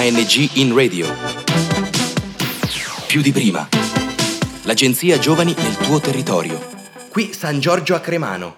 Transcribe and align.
ANG 0.00 0.56
in 0.56 0.74
radio. 0.74 1.06
Più 3.06 3.20
di 3.20 3.32
prima. 3.32 3.68
L'agenzia 4.62 5.18
Giovani 5.18 5.54
nel 5.54 5.76
tuo 5.76 6.00
territorio. 6.00 6.58
Qui 7.10 7.34
San 7.34 7.60
Giorgio 7.60 7.94
a 7.94 8.00
Cremano. 8.00 8.56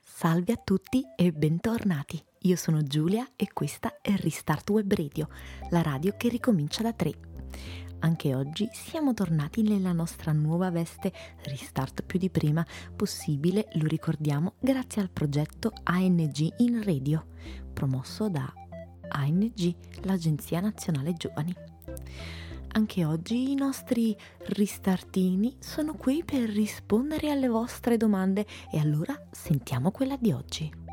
Salve 0.00 0.52
a 0.52 0.60
tutti 0.62 1.02
e 1.16 1.32
bentornati. 1.32 2.22
Io 2.42 2.54
sono 2.54 2.84
Giulia 2.84 3.28
e 3.34 3.48
questa 3.52 3.98
è 4.00 4.14
Restart 4.14 4.70
Web 4.70 4.94
Radio, 4.94 5.28
la 5.70 5.82
radio 5.82 6.14
che 6.16 6.28
ricomincia 6.28 6.84
da 6.84 6.92
tre. 6.92 7.14
Anche 8.00 8.34
oggi 8.34 8.68
siamo 8.72 9.14
tornati 9.14 9.62
nella 9.62 9.92
nostra 9.92 10.32
nuova 10.32 10.70
veste 10.70 11.12
Restart 11.44 12.02
più 12.02 12.18
di 12.18 12.30
prima, 12.30 12.64
possibile, 12.94 13.68
lo 13.74 13.86
ricordiamo, 13.86 14.54
grazie 14.60 15.02
al 15.02 15.10
progetto 15.10 15.72
ANG 15.84 16.54
in 16.58 16.82
Radio, 16.84 17.26
promosso 17.72 18.28
da 18.28 18.52
ANG, 19.08 19.74
l'Agenzia 20.02 20.60
Nazionale 20.60 21.14
Giovani. 21.14 21.54
Anche 22.72 23.04
oggi 23.06 23.50
i 23.50 23.54
nostri 23.54 24.14
ristartini 24.48 25.56
sono 25.58 25.94
qui 25.94 26.22
per 26.22 26.48
rispondere 26.50 27.30
alle 27.30 27.48
vostre 27.48 27.96
domande 27.96 28.46
e 28.70 28.78
allora 28.78 29.18
sentiamo 29.30 29.90
quella 29.90 30.16
di 30.20 30.32
oggi. 30.32 30.85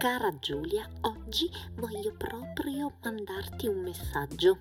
Cara 0.00 0.32
Giulia, 0.38 0.88
oggi 1.02 1.50
voglio 1.74 2.14
proprio 2.16 2.90
mandarti 3.02 3.66
un 3.66 3.82
messaggio. 3.82 4.56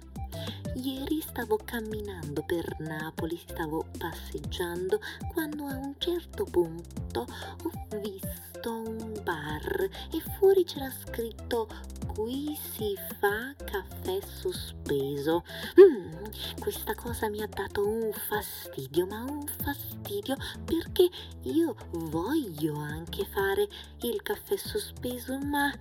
Ieri 0.75 1.21
stavo 1.21 1.57
camminando 1.63 2.43
per 2.43 2.75
Napoli, 2.79 3.37
stavo 3.47 3.85
passeggiando, 3.97 4.99
quando 5.31 5.63
a 5.63 5.77
un 5.77 5.95
certo 5.97 6.43
punto 6.43 7.21
ho 7.21 7.99
visto 8.01 8.81
un 8.81 9.17
bar 9.23 9.89
e 10.11 10.19
fuori 10.37 10.65
c'era 10.65 10.91
scritto 10.91 11.69
qui 12.19 12.53
si 12.75 12.97
fa 13.17 13.55
caffè 13.63 14.19
sospeso. 14.21 15.45
Mm, 15.79 16.59
questa 16.59 16.93
cosa 16.93 17.29
mi 17.29 17.41
ha 17.41 17.47
dato 17.47 17.87
un 17.87 18.11
fastidio, 18.11 19.05
ma 19.05 19.23
un 19.23 19.47
fastidio 19.63 20.35
perché 20.65 21.09
io 21.43 21.77
voglio 21.91 22.75
anche 22.75 23.23
fare 23.23 23.69
il 24.01 24.21
caffè 24.21 24.57
sospeso, 24.57 25.37
ma 25.39 25.71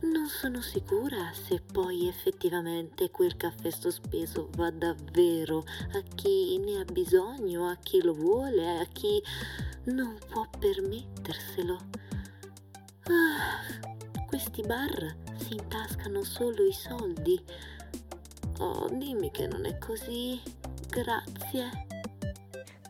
non 0.00 0.28
sono 0.28 0.62
sicura 0.62 1.30
se 1.34 1.60
poi 1.60 2.08
effettivamente 2.08 3.10
quel 3.10 3.36
caffè 3.36 3.68
sospeso 3.68 4.48
va 4.56 4.70
davvero 4.70 5.62
a 5.92 6.02
chi 6.14 6.56
ne 6.56 6.80
ha 6.80 6.84
bisogno, 6.84 7.68
a 7.68 7.76
chi 7.76 8.00
lo 8.00 8.14
vuole, 8.14 8.78
a 8.78 8.86
chi 8.86 9.22
non 9.84 10.16
può 10.26 10.48
permetterselo. 10.58 11.78
Ah, 13.08 13.55
questi 14.56 14.62
bar 14.62 15.16
si 15.36 15.54
intascano 15.54 16.22
solo 16.22 16.64
i 16.64 16.72
soldi. 16.72 17.38
Oh, 18.58 18.88
dimmi 18.90 19.30
che 19.30 19.46
non 19.46 19.66
è 19.66 19.76
così. 19.76 20.40
Grazie. 20.88 21.86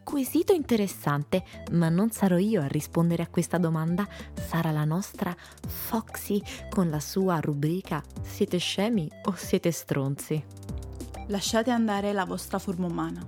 Quesito 0.05 0.53
interessante, 0.53 1.43
ma 1.73 1.89
non 1.89 2.11
sarò 2.11 2.37
io 2.37 2.63
a 2.63 2.69
rispondere 2.69 3.25
a 3.25 3.29
questa 3.29 3.59
domanda, 3.59 4.07
sarà 4.47 4.71
la 4.71 4.85
nostra 4.85 5.35
Foxy 5.67 6.41
con 6.71 6.89
la 6.89 7.01
sua 7.01 7.41
rubrica 7.41 8.01
Siete 8.23 8.59
scemi 8.59 9.11
o 9.25 9.35
siete 9.35 9.73
stronzi? 9.73 10.45
Lasciate 11.27 11.73
andare 11.73 12.13
la 12.13 12.25
vostra 12.25 12.61
forma 12.61 12.87
umana, 12.87 13.27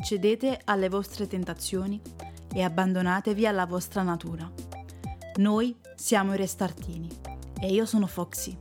cedete 0.00 0.60
alle 0.66 0.88
vostre 0.88 1.26
tentazioni 1.26 2.00
e 2.54 2.62
abbandonatevi 2.62 3.44
alla 3.44 3.66
vostra 3.66 4.02
natura. 4.02 4.48
Noi 5.38 5.76
siamo 5.96 6.32
i 6.34 6.36
restartini 6.36 7.25
e 7.60 7.72
io 7.72 7.86
sono 7.86 8.06
Foxy 8.06 8.56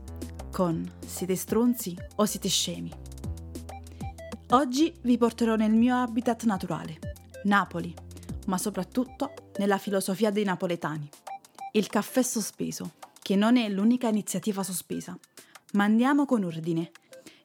con 0.52 0.90
Siete 1.06 1.36
stronzi 1.36 1.98
o 2.16 2.26
siete 2.26 2.48
scemi? 2.48 2.92
Oggi 4.52 4.94
vi 5.02 5.18
porterò 5.18 5.56
nel 5.56 5.74
mio 5.74 5.96
habitat 5.97 6.44
naturale 6.44 7.00
Napoli, 7.44 7.94
ma 8.47 8.58
soprattutto 8.58 9.34
nella 9.58 9.78
filosofia 9.78 10.31
dei 10.31 10.44
napoletani. 10.44 11.09
Il 11.74 11.88
caffè 11.88 12.22
sospeso, 12.22 12.94
che 13.22 13.36
non 13.36 13.58
è 13.58 13.69
l'unica 13.69 14.08
iniziativa 14.08 14.64
sospesa. 14.64 15.18
Ma 15.74 15.84
andiamo 15.84 16.25
con 16.25 16.44
ordine. 16.44 16.92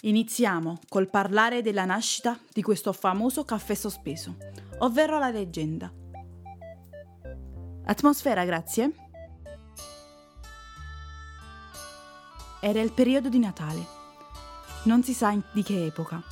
Iniziamo 0.03 0.79
col 0.89 1.11
parlare 1.11 1.63
della 1.63 1.85
nascita 1.85 2.39
di 2.53 2.63
questo 2.63 2.93
famoso 2.93 3.45
caffè 3.45 3.75
sospeso, 3.75 4.37
ovvero 4.79 5.19
la 5.19 5.31
leggenda. 5.31 5.93
Atmosfera, 7.85 8.45
grazie. 8.45 9.10
Era 12.63 12.81
il 12.83 12.93
periodo 12.93 13.31
di 13.31 13.39
Natale. 13.39 13.87
Non 14.83 15.03
si 15.03 15.15
sa 15.15 15.35
di 15.53 15.63
che 15.63 15.87
epoca, 15.87 16.23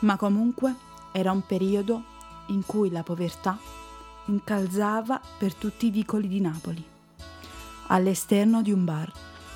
ma 0.00 0.16
comunque 0.16 0.74
era 1.10 1.32
un 1.32 1.44
periodo 1.44 2.04
in 2.46 2.64
cui 2.64 2.88
la 2.90 3.02
povertà 3.02 3.58
incalzava 4.26 5.20
per 5.38 5.54
tutti 5.54 5.86
i 5.86 5.90
vicoli 5.90 6.28
di 6.28 6.40
Napoli. 6.40 6.84
All'esterno 7.88 8.62
di 8.62 8.70
un 8.70 8.84
bar 8.84 9.12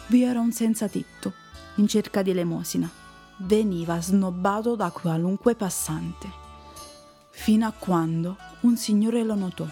vi 0.08 0.24
era 0.24 0.40
un 0.40 0.50
senza 0.50 0.88
tetto 0.88 1.32
in 1.76 1.86
cerca 1.86 2.22
di 2.22 2.30
elemosina. 2.30 2.90
Veniva 3.36 4.00
snobbato 4.00 4.74
da 4.74 4.90
qualunque 4.90 5.54
passante, 5.54 6.28
fino 7.30 7.66
a 7.66 7.72
quando 7.72 8.36
un 8.62 8.76
signore 8.76 9.22
lo 9.22 9.36
notò, 9.36 9.66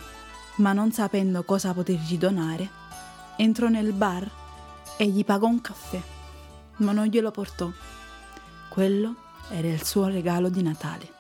ma 0.57 0.73
non 0.73 0.93
sapendo 0.93 1.43
cosa 1.43 1.75
potergli 1.75 2.17
donare, 2.17 2.71
entrò 3.37 3.67
nel 3.69 3.93
bar 3.93 4.31
e 4.97 5.07
gli 5.07 5.25
pagò 5.25 5.49
un 5.49 5.61
caffè, 5.61 6.01
ma 6.79 6.93
non 6.93 7.07
glielo 7.07 7.31
portò. 7.31 7.71
Quello 8.69 9.15
era 9.51 9.69
il 9.69 9.85
suo 9.85 10.07
regalo 10.07 10.49
di 10.49 10.63
Natale. 10.63 11.17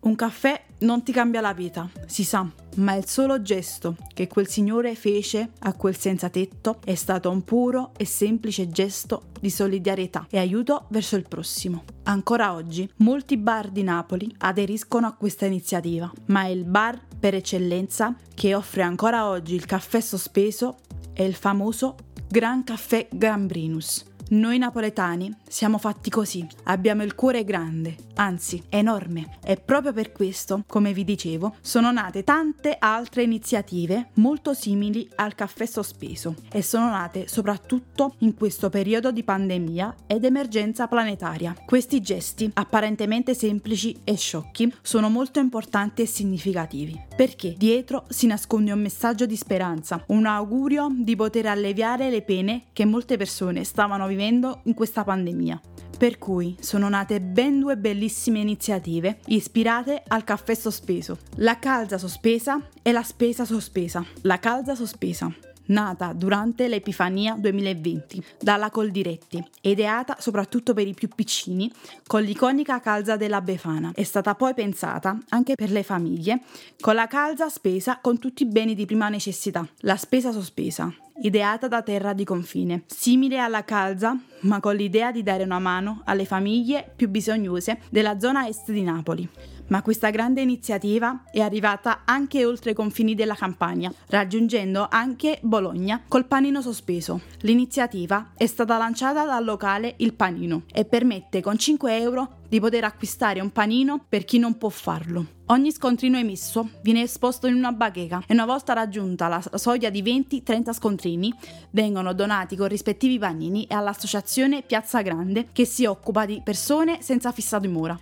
Un 0.00 0.14
caffè 0.14 0.64
non 0.80 1.02
ti 1.02 1.10
cambia 1.10 1.40
la 1.40 1.52
vita, 1.52 1.90
si 2.06 2.22
sa, 2.22 2.48
ma 2.76 2.94
il 2.94 3.06
solo 3.06 3.42
gesto 3.42 3.96
che 4.14 4.28
quel 4.28 4.46
signore 4.46 4.94
fece 4.94 5.50
a 5.58 5.72
quel 5.72 5.96
senza 5.96 6.28
tetto 6.28 6.78
è 6.84 6.94
stato 6.94 7.30
un 7.30 7.42
puro 7.42 7.90
e 7.96 8.04
semplice 8.04 8.68
gesto 8.68 9.30
di 9.40 9.50
solidarietà 9.50 10.26
e 10.30 10.38
aiuto 10.38 10.86
verso 10.90 11.16
il 11.16 11.26
prossimo. 11.26 11.82
Ancora 12.04 12.54
oggi 12.54 12.88
molti 12.98 13.36
bar 13.36 13.70
di 13.70 13.82
Napoli 13.82 14.32
aderiscono 14.38 15.08
a 15.08 15.14
questa 15.14 15.46
iniziativa, 15.46 16.10
ma 16.26 16.46
il 16.46 16.64
bar 16.64 17.00
per 17.18 17.34
eccellenza 17.34 18.14
che 18.34 18.54
offre 18.54 18.82
ancora 18.82 19.28
oggi 19.28 19.56
il 19.56 19.66
caffè 19.66 20.00
sospeso 20.00 20.78
è 21.12 21.22
il 21.22 21.34
famoso 21.34 21.96
Gran 22.28 22.62
Caffè 22.62 23.08
Gambrinus 23.10 24.04
noi 24.30 24.58
napoletani 24.58 25.34
siamo 25.48 25.78
fatti 25.78 26.10
così, 26.10 26.46
abbiamo 26.64 27.02
il 27.02 27.14
cuore 27.14 27.44
grande, 27.44 27.96
anzi 28.16 28.62
enorme 28.68 29.38
e 29.42 29.56
proprio 29.56 29.94
per 29.94 30.12
questo, 30.12 30.64
come 30.66 30.92
vi 30.92 31.04
dicevo, 31.04 31.54
sono 31.62 31.90
nate 31.90 32.24
tante 32.24 32.76
altre 32.78 33.22
iniziative 33.22 34.10
molto 34.14 34.52
simili 34.52 35.08
al 35.14 35.34
caffè 35.34 35.64
sospeso 35.64 36.34
e 36.52 36.62
sono 36.62 36.90
nate 36.90 37.26
soprattutto 37.26 38.16
in 38.18 38.34
questo 38.34 38.68
periodo 38.68 39.10
di 39.10 39.22
pandemia 39.22 39.94
ed 40.06 40.24
emergenza 40.24 40.88
planetaria. 40.88 41.56
Questi 41.64 42.02
gesti, 42.02 42.50
apparentemente 42.52 43.34
semplici 43.34 43.96
e 44.04 44.16
sciocchi, 44.16 44.74
sono 44.82 45.08
molto 45.08 45.38
importanti 45.38 46.02
e 46.02 46.06
significativi, 46.06 47.00
perché 47.16 47.54
dietro 47.56 48.04
si 48.08 48.26
nasconde 48.26 48.72
un 48.72 48.80
messaggio 48.80 49.24
di 49.24 49.36
speranza, 49.36 50.04
un 50.08 50.26
augurio 50.26 50.88
di 50.90 51.16
poter 51.16 51.46
alleviare 51.46 52.10
le 52.10 52.20
pene 52.20 52.64
che 52.74 52.84
molte 52.84 53.16
persone 53.16 53.64
stavano 53.64 54.06
vivendo 54.06 54.16
vivendo 54.18 54.62
in 54.64 54.74
questa 54.74 55.04
pandemia. 55.04 55.60
Per 55.96 56.18
cui 56.18 56.56
sono 56.60 56.88
nate 56.88 57.20
ben 57.20 57.60
due 57.60 57.76
bellissime 57.76 58.40
iniziative 58.40 59.20
ispirate 59.26 60.02
al 60.08 60.24
caffè 60.24 60.54
sospeso. 60.54 61.18
La 61.36 61.58
calza 61.60 61.98
sospesa 61.98 62.60
e 62.82 62.90
la 62.90 63.02
spesa 63.02 63.44
sospesa. 63.44 64.04
La 64.22 64.40
calza 64.40 64.74
sospesa 64.74 65.32
nata 65.68 66.12
durante 66.12 66.68
l'Epifania 66.68 67.34
2020 67.38 68.22
dalla 68.40 68.70
Coldiretti, 68.70 69.42
ideata 69.62 70.16
soprattutto 70.18 70.74
per 70.74 70.86
i 70.86 70.94
più 70.94 71.08
piccini, 71.08 71.70
con 72.06 72.22
l'iconica 72.22 72.80
calza 72.80 73.16
della 73.16 73.40
Befana. 73.40 73.92
È 73.94 74.02
stata 74.02 74.34
poi 74.34 74.54
pensata 74.54 75.18
anche 75.30 75.54
per 75.54 75.70
le 75.70 75.82
famiglie, 75.82 76.40
con 76.80 76.94
la 76.94 77.06
calza 77.06 77.48
spesa 77.48 77.98
con 78.00 78.18
tutti 78.18 78.42
i 78.42 78.46
beni 78.46 78.74
di 78.74 78.86
prima 78.86 79.08
necessità, 79.08 79.66
la 79.80 79.96
spesa 79.96 80.32
sospesa, 80.32 80.92
ideata 81.22 81.68
da 81.68 81.82
terra 81.82 82.12
di 82.12 82.24
confine, 82.24 82.82
simile 82.86 83.38
alla 83.38 83.64
calza, 83.64 84.16
ma 84.40 84.60
con 84.60 84.74
l'idea 84.74 85.12
di 85.12 85.22
dare 85.22 85.44
una 85.44 85.58
mano 85.58 86.02
alle 86.04 86.24
famiglie 86.24 86.90
più 86.94 87.08
bisognose 87.08 87.80
della 87.90 88.18
zona 88.18 88.46
est 88.46 88.70
di 88.70 88.82
Napoli. 88.82 89.28
Ma 89.68 89.82
questa 89.82 90.08
grande 90.10 90.40
iniziativa 90.40 91.24
è 91.30 91.40
arrivata 91.40 92.00
anche 92.04 92.44
oltre 92.46 92.70
i 92.70 92.74
confini 92.74 93.14
della 93.14 93.34
Campania, 93.34 93.92
raggiungendo 94.08 94.88
anche 94.90 95.38
Bologna 95.42 96.02
col 96.08 96.24
panino 96.24 96.62
sospeso. 96.62 97.20
L'iniziativa 97.40 98.30
è 98.34 98.46
stata 98.46 98.78
lanciata 98.78 99.26
dal 99.26 99.44
locale 99.44 99.94
Il 99.98 100.14
Panino 100.14 100.62
e 100.72 100.84
permette 100.86 101.42
con 101.42 101.58
5 101.58 101.98
euro 101.98 102.37
di 102.48 102.60
poter 102.60 102.84
acquistare 102.84 103.40
un 103.40 103.50
panino 103.50 104.04
per 104.08 104.24
chi 104.24 104.38
non 104.38 104.56
può 104.56 104.68
farlo. 104.68 105.26
Ogni 105.46 105.72
scontrino 105.72 106.18
emesso 106.18 106.68
viene 106.82 107.02
esposto 107.02 107.46
in 107.46 107.54
una 107.54 107.72
bacheca 107.72 108.22
e 108.26 108.34
una 108.34 108.44
volta 108.44 108.74
raggiunta 108.74 109.28
la 109.28 109.42
soglia 109.54 109.90
di 109.90 110.02
20-30 110.02 110.72
scontrini 110.72 111.32
vengono 111.70 112.12
donati 112.12 112.56
con 112.56 112.68
rispettivi 112.68 113.18
panini 113.18 113.66
all'associazione 113.70 114.62
Piazza 114.62 115.00
Grande 115.00 115.48
che 115.52 115.64
si 115.64 115.86
occupa 115.86 116.26
di 116.26 116.40
persone 116.44 117.00
senza 117.00 117.32
fissa 117.32 117.58
dimora. 117.58 117.98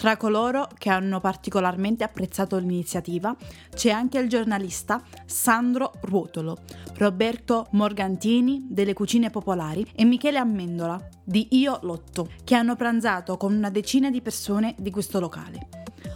Tra 0.00 0.16
coloro 0.16 0.66
che 0.78 0.88
hanno 0.88 1.20
particolarmente 1.20 2.04
apprezzato 2.04 2.56
l'iniziativa 2.56 3.36
c'è 3.68 3.90
anche 3.90 4.18
il 4.18 4.30
giornalista 4.30 5.02
Sandro 5.26 5.92
Ruotolo, 6.00 6.56
Roberto 6.96 7.66
Morgantini 7.72 8.66
delle 8.70 8.94
Cucine 8.94 9.28
Popolari 9.28 9.86
e 9.94 10.06
Michele 10.06 10.38
Ammendola 10.38 10.98
di 11.22 11.48
Io 11.50 11.80
Lotto, 11.82 12.30
che 12.44 12.54
hanno 12.54 12.76
pranzato 12.76 13.36
con 13.36 13.52
una 13.52 13.68
decina 13.68 14.08
di 14.08 14.22
persone 14.22 14.74
di 14.78 14.90
questo 14.90 15.20
locale. 15.20 15.68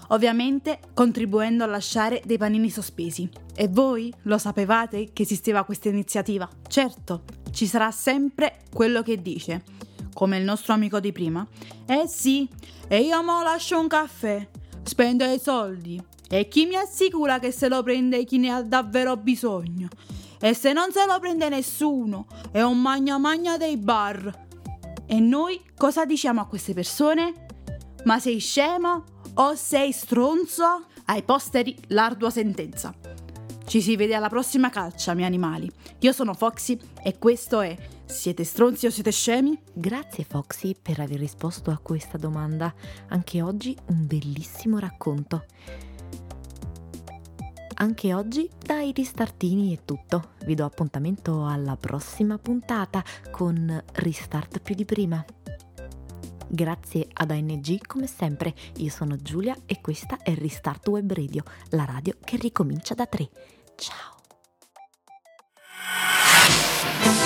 Ovviamente 0.08 0.78
contribuendo 0.94 1.62
a 1.62 1.66
lasciare 1.66 2.22
dei 2.24 2.38
panini 2.38 2.70
sospesi. 2.70 3.28
E 3.54 3.68
voi 3.68 4.10
lo 4.22 4.38
sapevate 4.38 5.10
che 5.12 5.24
esisteva 5.24 5.64
questa 5.64 5.90
iniziativa? 5.90 6.48
Certo, 6.68 7.24
ci 7.50 7.66
sarà 7.66 7.90
sempre 7.90 8.60
quello 8.72 9.02
che 9.02 9.20
dice 9.20 9.62
come 10.14 10.38
il 10.38 10.44
nostro 10.44 10.72
amico 10.72 11.00
di 11.00 11.12
prima. 11.12 11.46
Eh 11.84 12.06
sì, 12.06 12.48
e 12.88 13.00
io 13.00 13.22
mo 13.22 13.42
lascio 13.42 13.78
un 13.78 13.88
caffè, 13.88 14.48
spendo 14.82 15.24
i 15.26 15.38
soldi. 15.38 16.02
E 16.30 16.48
chi 16.48 16.64
mi 16.64 16.76
assicura 16.76 17.38
che 17.38 17.50
se 17.50 17.68
lo 17.68 17.82
prende 17.82 18.24
chi 18.24 18.38
ne 18.38 18.50
ha 18.50 18.62
davvero 18.62 19.18
bisogno? 19.18 19.88
E 20.40 20.54
se 20.54 20.72
non 20.72 20.90
se 20.90 21.04
lo 21.06 21.18
prende 21.18 21.48
nessuno, 21.48 22.26
è 22.50 22.62
un 22.62 22.80
magna 22.80 23.18
magna 23.18 23.56
dei 23.56 23.76
bar. 23.76 24.46
E 25.06 25.20
noi 25.20 25.60
cosa 25.76 26.04
diciamo 26.04 26.40
a 26.40 26.46
queste 26.46 26.72
persone? 26.72 27.46
Ma 28.04 28.18
sei 28.18 28.38
scemo 28.38 29.04
o 29.34 29.54
sei 29.54 29.92
stronzo? 29.92 30.86
Ai 31.06 31.22
posteri 31.22 31.76
l'ardua 31.88 32.30
sentenza. 32.30 32.94
Ci 33.66 33.80
si 33.80 33.96
vede 33.96 34.14
alla 34.14 34.28
prossima 34.28 34.70
calcia, 34.70 35.14
miei 35.14 35.26
animali. 35.26 35.70
Io 36.00 36.12
sono 36.12 36.34
Foxy 36.34 36.78
e 37.02 37.18
questo 37.18 37.60
è 37.60 37.76
Siete 38.14 38.44
stronzi 38.44 38.86
o 38.86 38.90
siete 38.90 39.10
scemi? 39.10 39.60
Grazie 39.72 40.22
Foxy 40.22 40.76
per 40.80 41.00
aver 41.00 41.18
risposto 41.18 41.72
a 41.72 41.78
questa 41.78 42.16
domanda. 42.16 42.72
Anche 43.08 43.42
oggi 43.42 43.76
un 43.88 44.06
bellissimo 44.06 44.78
racconto. 44.78 45.44
Anche 47.74 48.14
oggi 48.14 48.48
dai 48.56 48.92
ristartini 48.92 49.76
è 49.76 49.84
tutto. 49.84 50.30
Vi 50.46 50.54
do 50.54 50.64
appuntamento 50.64 51.44
alla 51.44 51.76
prossima 51.76 52.38
puntata 52.38 53.02
con 53.32 53.82
Restart 53.94 54.60
più 54.60 54.76
di 54.76 54.84
prima. 54.84 55.22
Grazie 56.46 57.08
ad 57.12 57.32
ANG 57.32 57.84
come 57.84 58.06
sempre. 58.06 58.54
Io 58.76 58.90
sono 58.90 59.16
Giulia 59.16 59.56
e 59.66 59.80
questa 59.80 60.18
è 60.22 60.34
Restart 60.36 60.86
Web 60.86 61.12
Radio, 61.12 61.42
la 61.70 61.84
radio 61.84 62.14
che 62.24 62.36
ricomincia 62.36 62.94
da 62.94 63.06
tre. 63.06 63.28
Ciao. 63.74 64.13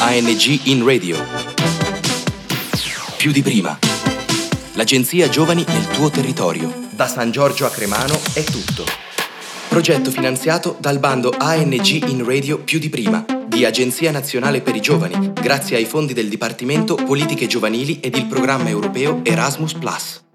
ANG 0.09 0.61
in 0.69 0.87
radio. 0.87 1.23
Più 3.19 3.31
di 3.31 3.43
prima. 3.43 3.79
L'agenzia 4.73 5.29
Giovani 5.29 5.67
nel 5.69 5.87
tuo 5.89 6.09
territorio. 6.09 6.73
Da 6.93 7.07
San 7.07 7.31
Giorgio 7.31 7.67
a 7.67 7.69
Cremano 7.69 8.19
è 8.33 8.43
tutto. 8.43 8.87
Progetto 9.69 10.11
finanziato 10.11 10.79
dal 10.81 10.99
bando 10.99 11.35
ANG 11.37 12.09
in 12.09 12.25
radio 12.25 12.57
più 12.59 12.79
di 12.79 12.89
prima 12.89 13.23
di 13.47 13.67
Agenzia 13.67 14.11
Nazionale 14.11 14.63
per 14.63 14.75
i 14.77 14.81
Giovani, 14.81 15.31
grazie 15.35 15.77
ai 15.77 15.85
fondi 15.85 16.15
del 16.15 16.31
Dipartimento 16.31 16.95
Politiche 16.95 17.47
Giovanili 17.47 18.01
ed 18.01 18.17
il 18.17 18.25
programma 18.25 18.71
europeo 18.71 19.21
Erasmus⁇ 19.25 19.75